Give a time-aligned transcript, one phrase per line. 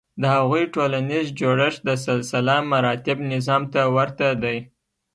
[0.21, 4.57] د هغوی ټولنیز جوړښت د سلسلهمراتب نظام ته ورته دی.